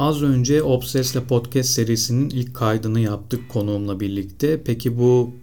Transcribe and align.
Az 0.00 0.22
önce 0.22 0.62
Obsesle 0.62 1.24
Podcast 1.24 1.70
serisinin 1.70 2.30
ilk 2.30 2.54
kaydını 2.54 3.00
yaptık 3.00 3.48
konuğumla 3.48 4.00
birlikte. 4.00 4.62
Peki 4.64 4.98
bu 4.98 5.34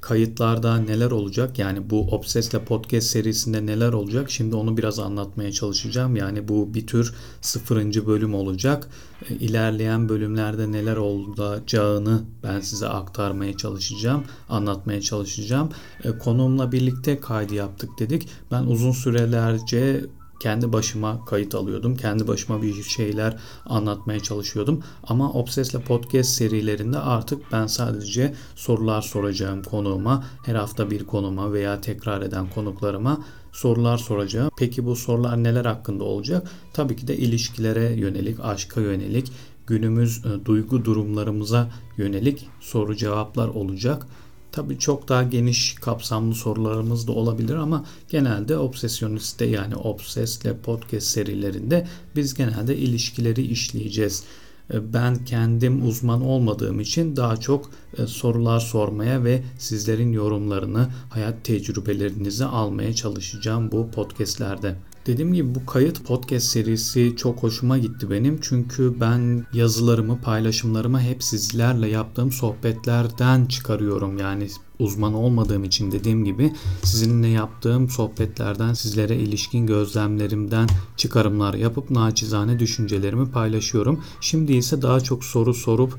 kayıtlarda 0.00 0.76
neler 0.76 1.10
olacak? 1.10 1.58
Yani 1.58 1.90
bu 1.90 2.00
Obsesle 2.00 2.64
Podcast 2.64 3.06
serisinde 3.06 3.66
neler 3.66 3.92
olacak? 3.92 4.30
Şimdi 4.30 4.56
onu 4.56 4.76
biraz 4.76 4.98
anlatmaya 4.98 5.52
çalışacağım. 5.52 6.16
Yani 6.16 6.48
bu 6.48 6.74
bir 6.74 6.86
tür 6.86 7.14
sıfırıncı 7.40 8.06
bölüm 8.06 8.34
olacak. 8.34 8.88
E, 9.30 9.34
ilerleyen 9.34 10.08
bölümlerde 10.08 10.72
neler 10.72 10.96
olacağını 10.96 12.22
ben 12.42 12.60
size 12.60 12.88
aktarmaya 12.88 13.56
çalışacağım, 13.56 14.24
anlatmaya 14.48 15.00
çalışacağım. 15.00 15.70
E, 16.04 16.18
konuğumla 16.18 16.72
birlikte 16.72 17.20
kaydı 17.20 17.54
yaptık 17.54 17.90
dedik. 17.98 18.28
Ben 18.50 18.62
uzun 18.62 18.92
sürelerce 18.92 20.04
kendi 20.42 20.72
başıma 20.72 21.24
kayıt 21.24 21.54
alıyordum. 21.54 21.96
Kendi 21.96 22.28
başıma 22.28 22.62
bir 22.62 22.82
şeyler 22.82 23.36
anlatmaya 23.66 24.20
çalışıyordum. 24.20 24.82
Ama 25.04 25.32
Obsesle 25.32 25.80
Podcast 25.80 26.30
serilerinde 26.30 26.98
artık 26.98 27.52
ben 27.52 27.66
sadece 27.66 28.34
sorular 28.54 29.02
soracağım 29.02 29.62
konuğuma. 29.62 30.24
Her 30.46 30.54
hafta 30.54 30.90
bir 30.90 31.04
konuma 31.04 31.52
veya 31.52 31.80
tekrar 31.80 32.22
eden 32.22 32.50
konuklarıma 32.50 33.24
sorular 33.52 33.98
soracağım. 33.98 34.50
Peki 34.58 34.86
bu 34.86 34.96
sorular 34.96 35.44
neler 35.44 35.64
hakkında 35.64 36.04
olacak? 36.04 36.50
Tabii 36.72 36.96
ki 36.96 37.08
de 37.08 37.16
ilişkilere 37.16 37.92
yönelik, 37.92 38.40
aşka 38.40 38.80
yönelik, 38.80 39.32
günümüz 39.66 40.22
e, 40.26 40.44
duygu 40.44 40.84
durumlarımıza 40.84 41.70
yönelik 41.96 42.48
soru 42.60 42.96
cevaplar 42.96 43.48
olacak. 43.48 44.06
Tabii 44.52 44.78
çok 44.78 45.08
daha 45.08 45.22
geniş 45.22 45.74
kapsamlı 45.74 46.34
sorularımız 46.34 47.06
da 47.06 47.12
olabilir 47.12 47.54
ama 47.54 47.84
genelde 48.08 48.58
Obsesyonist'te 48.58 49.44
yani 49.44 49.76
Obses'le 49.76 50.62
podcast 50.62 51.06
serilerinde 51.06 51.86
biz 52.16 52.34
genelde 52.34 52.76
ilişkileri 52.76 53.42
işleyeceğiz. 53.42 54.24
E, 54.72 54.92
ben 54.92 55.24
kendim 55.24 55.88
uzman 55.88 56.22
olmadığım 56.22 56.80
için 56.80 57.16
daha 57.16 57.36
çok 57.36 57.70
e, 57.98 58.06
sorular 58.06 58.60
sormaya 58.60 59.24
ve 59.24 59.42
sizlerin 59.58 60.12
yorumlarını, 60.12 60.88
hayat 61.10 61.44
tecrübelerinizi 61.44 62.44
almaya 62.44 62.94
çalışacağım 62.94 63.72
bu 63.72 63.90
podcastlerde. 63.90 64.76
Dediğim 65.06 65.34
gibi 65.34 65.54
bu 65.54 65.66
kayıt 65.66 66.04
podcast 66.04 66.46
serisi 66.46 67.14
çok 67.16 67.42
hoşuma 67.42 67.78
gitti 67.78 68.10
benim. 68.10 68.38
Çünkü 68.42 69.00
ben 69.00 69.46
yazılarımı, 69.52 70.20
paylaşımlarımı 70.20 71.00
hep 71.00 71.22
sizlerle 71.22 71.88
yaptığım 71.88 72.32
sohbetlerden 72.32 73.46
çıkarıyorum. 73.46 74.18
Yani 74.18 74.48
uzman 74.78 75.14
olmadığım 75.14 75.64
için 75.64 75.92
dediğim 75.92 76.24
gibi 76.24 76.52
sizinle 76.82 77.28
yaptığım 77.28 77.90
sohbetlerden, 77.90 78.74
sizlere 78.74 79.16
ilişkin 79.16 79.66
gözlemlerimden 79.66 80.68
çıkarımlar 80.96 81.54
yapıp 81.54 81.90
naçizane 81.90 82.58
düşüncelerimi 82.58 83.30
paylaşıyorum. 83.30 84.00
Şimdi 84.20 84.52
ise 84.52 84.82
daha 84.82 85.00
çok 85.00 85.24
soru 85.24 85.54
sorup 85.54 85.98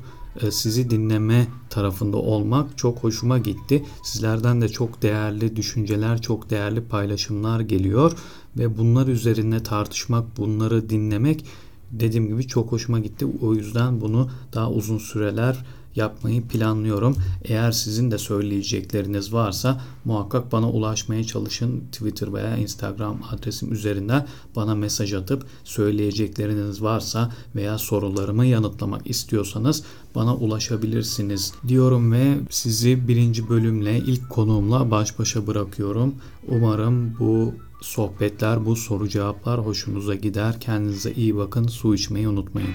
sizi 0.50 0.90
dinleme 0.90 1.46
tarafında 1.70 2.16
olmak 2.16 2.78
çok 2.78 2.98
hoşuma 2.98 3.38
gitti. 3.38 3.84
Sizlerden 4.04 4.60
de 4.60 4.68
çok 4.68 5.02
değerli 5.02 5.56
düşünceler, 5.56 6.22
çok 6.22 6.50
değerli 6.50 6.84
paylaşımlar 6.84 7.60
geliyor 7.60 8.12
ve 8.58 8.78
bunlar 8.78 9.06
üzerine 9.06 9.62
tartışmak, 9.62 10.36
bunları 10.36 10.90
dinlemek 10.90 11.44
dediğim 11.90 12.28
gibi 12.28 12.46
çok 12.46 12.72
hoşuma 12.72 13.00
gitti. 13.00 13.26
O 13.42 13.54
yüzden 13.54 14.00
bunu 14.00 14.30
daha 14.52 14.70
uzun 14.70 14.98
süreler 14.98 15.64
yapmayı 15.96 16.42
planlıyorum. 16.42 17.16
Eğer 17.44 17.72
sizin 17.72 18.10
de 18.10 18.18
söyleyecekleriniz 18.18 19.32
varsa 19.32 19.80
muhakkak 20.04 20.52
bana 20.52 20.70
ulaşmaya 20.70 21.24
çalışın. 21.24 21.80
Twitter 21.92 22.32
veya 22.32 22.56
Instagram 22.56 23.18
adresim 23.30 23.72
üzerinden 23.72 24.26
bana 24.56 24.74
mesaj 24.74 25.14
atıp 25.14 25.46
söyleyecekleriniz 25.64 26.82
varsa 26.82 27.32
veya 27.54 27.78
sorularımı 27.78 28.46
yanıtlamak 28.46 29.10
istiyorsanız 29.10 29.82
bana 30.14 30.36
ulaşabilirsiniz 30.36 31.52
diyorum 31.68 32.12
ve 32.12 32.38
sizi 32.50 33.08
birinci 33.08 33.48
bölümle 33.48 33.98
ilk 33.98 34.30
konuğumla 34.30 34.90
baş 34.90 35.18
başa 35.18 35.46
bırakıyorum. 35.46 36.14
Umarım 36.48 37.18
bu 37.18 37.54
sohbetler, 37.84 38.66
bu 38.66 38.76
soru 38.76 39.08
cevaplar 39.08 39.60
hoşunuza 39.66 40.14
gider. 40.14 40.60
Kendinize 40.60 41.12
iyi 41.12 41.36
bakın. 41.36 41.66
Su 41.66 41.94
içmeyi 41.94 42.28
unutmayın. 42.28 42.74